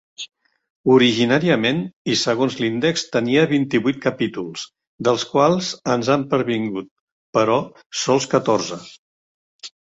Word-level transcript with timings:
Originàriament 0.93 1.81
i 2.13 2.15
segons 2.21 2.55
l'índex, 2.61 3.03
tenia 3.15 3.43
vint-i-vuit 3.51 3.99
capítols, 4.05 4.63
dels 5.09 5.27
quals 5.35 5.69
ens 5.97 6.11
han 6.15 6.25
pervingut, 6.33 6.89
però, 7.41 7.59
sols 8.07 8.29
catorze. 8.35 8.81